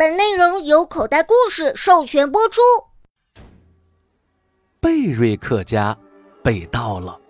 [0.00, 2.62] 本内容由口袋故事授权播出。
[4.80, 5.94] 贝瑞克家
[6.42, 7.20] 被盗了。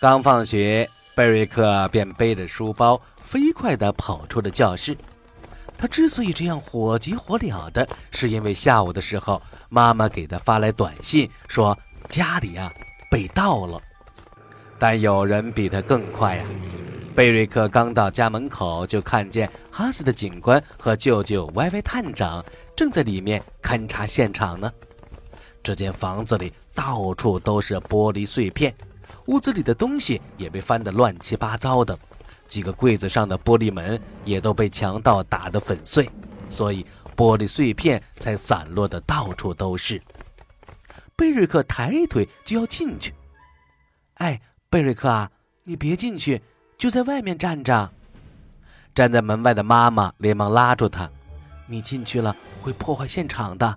[0.00, 4.96] 刚放学，贝瑞克便背着书包飞快地跑出了教室。
[5.76, 11.76] 他之所以这样火急火燎的，是因为下午的时候，妈妈给他发来短信说
[12.08, 12.72] 家里啊
[13.10, 13.82] 被盗了。
[14.78, 16.44] 但有人比他更快呀！
[17.18, 22.44] 贝瑞克刚到家门口，就看见哈斯的警官和舅舅歪歪探长
[22.76, 24.72] 正在里面勘察现场呢。
[25.60, 28.72] 这间房子里到处都是玻璃碎片，
[29.26, 31.98] 屋子里的东西也被翻得乱七八糟的，
[32.46, 36.08] 几个柜子上的玻璃门也都被强盗打得粉碎，
[36.48, 40.00] 所以玻璃碎片才散落的到处都是。
[41.16, 43.12] 贝瑞克抬腿就要进去，
[44.18, 44.40] 哎，
[44.70, 45.28] 贝瑞克啊，
[45.64, 46.40] 你别进去。
[46.78, 47.90] 就在外面站着，
[48.94, 51.10] 站在门外的妈妈连忙拉住他
[51.66, 53.76] ：“你进去了会破坏现场的。”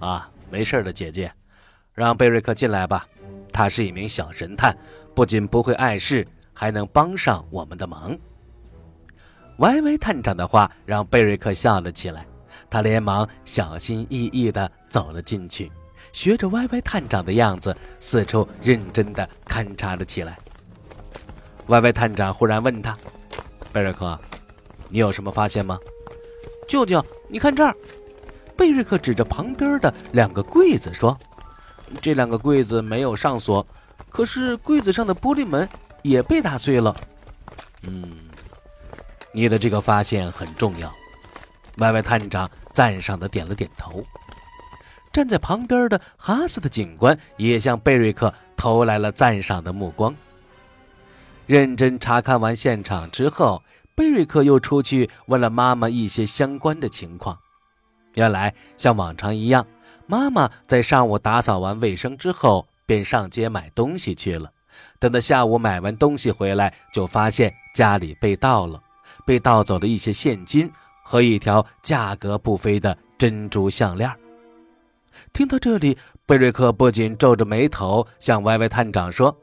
[0.00, 1.30] 啊，没事的，姐姐，
[1.92, 3.06] 让贝瑞克进来吧。
[3.52, 4.74] 他是一名小神探，
[5.14, 8.18] 不仅不会碍事，还能帮上我们的忙。
[9.58, 12.26] 歪歪探长的话让贝瑞克笑了起来，
[12.70, 15.70] 他连忙小心翼翼地走了进去，
[16.14, 20.38] 学着歪歪探长的样子，四处认真地勘察了起来。
[21.70, 22.98] 歪歪探长忽然问他
[23.72, 24.18] ：“贝瑞克，
[24.88, 25.78] 你有什么发现吗？”
[26.68, 27.74] 舅舅，你看这儿。
[28.56, 31.16] 贝瑞克指着旁边的两个柜子说
[32.02, 33.64] ：“这两个柜子没有上锁，
[34.10, 35.66] 可是柜子上的玻璃门
[36.02, 36.94] 也被打碎了。”
[37.82, 38.18] 嗯，
[39.32, 40.92] 你的这个发现很重要。
[41.76, 44.04] 歪歪探长赞赏的点了点头。
[45.12, 50.12] 站在旁边的哈斯的警官也向贝瑞克投来了赞赏的目光。
[51.50, 53.60] 认真查看完现场之后，
[53.96, 57.36] 贝瑞克又出去问了妈妈一些相关的情况。
[58.14, 59.66] 原来，像往常一样，
[60.06, 64.48] 妈妈在上午打扫完卫生之后，便上街买东西去了。
[65.00, 68.80] 等到下午买完东西回来，就发现家里被盗了，
[69.26, 70.70] 被盗走了一些现金
[71.02, 74.08] 和一条价格不菲的珍珠项链。
[75.32, 79.36] 听到这里，贝瑞克不仅皱着眉头向歪歪探长说：“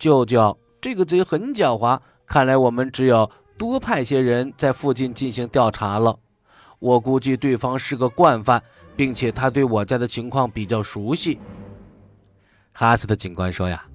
[0.00, 6.18] 舅舅。”这个贼很狡猾，看来我们只有多派些人在附近进行调查了。
[6.78, 8.62] 我估计对方是个惯犯，
[8.94, 11.40] 并且他对我家的情况比较熟悉。
[12.70, 13.86] 哈斯的警官说：“呀，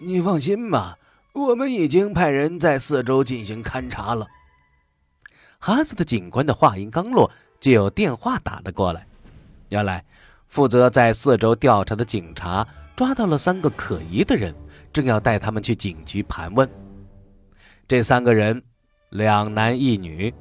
[0.00, 0.96] 你放心吧，
[1.32, 4.24] 我们已经派人在四周进行勘察了。”
[5.58, 7.28] 哈斯的警官的话音刚落，
[7.58, 9.04] 就有电话打了过来。
[9.70, 10.04] 原来，
[10.46, 14.54] 负责在四周调查的警察抓到了三个可疑的人。
[14.92, 16.68] 正要带他们去警局盘问，
[17.86, 18.60] 这三个人，
[19.10, 20.32] 两男一女，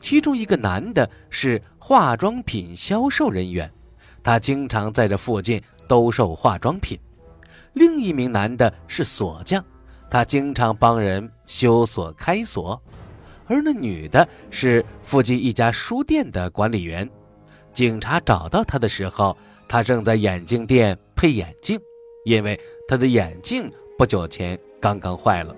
[0.00, 3.70] 其中一个男的是化妆品销售人员，
[4.22, 6.98] 他经常在这附近兜售化妆品；
[7.74, 9.64] 另一名男的是锁匠，
[10.10, 12.80] 他经常帮人修锁开锁；
[13.46, 17.08] 而那女的是附近一家书店的管理员。
[17.72, 19.36] 警察找到他的时候，
[19.68, 21.78] 他正在眼镜店配眼镜，
[22.24, 23.70] 因为他的眼镜。
[24.00, 25.54] 不久前刚刚坏了。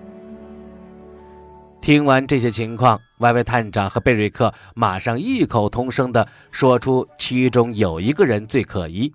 [1.81, 9.09] 听完这些情况，歪歪探长和贝瑞克马上异口同声地说出其中有一个人最可疑，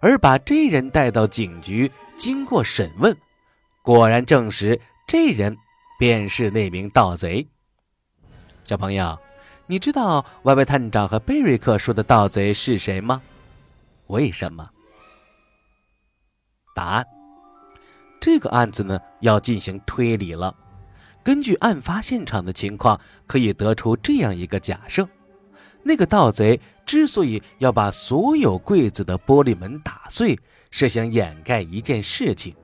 [0.00, 3.14] 而把这人带到警局，经过审问，
[3.82, 5.54] 果然证实这人
[5.98, 7.46] 便是那名盗贼。
[8.64, 9.18] 小朋友，
[9.66, 13.20] 你知道歪歪探长和贝瑞克说的盗贼是谁吗？
[14.06, 14.66] 为什么？
[16.74, 17.06] 答案。
[18.24, 20.56] 这个案子呢，要进行推理了。
[21.22, 25.06] 根据案发现场的情况，可以得出这样一个假设：
[25.82, 30.38] 那个盗贼之所以要把所有柜子的玻璃门打碎，
[30.70, 32.56] 是想掩盖一件事情，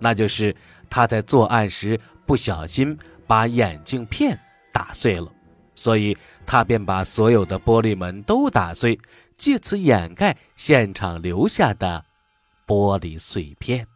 [0.00, 0.56] 那就是
[0.88, 4.40] 他在作案时不小心把眼镜片
[4.72, 5.30] 打碎了，
[5.74, 8.98] 所以他便把所有的玻璃门都打碎，
[9.36, 12.02] 借此掩盖现场留下的
[12.66, 13.86] 玻璃碎片。